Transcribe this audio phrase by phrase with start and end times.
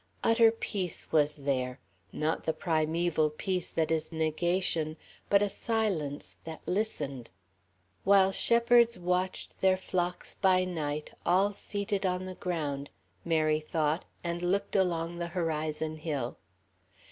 [0.23, 1.79] Utter peace was there,
[2.11, 4.97] not the primeval peace that is negation,
[5.29, 7.29] but a silence that listened.
[8.03, 12.89] "'While shepherds watched their flocks by night, all seated on the ground,...'"
[13.23, 16.39] Mary thought and looked along the horizon hill.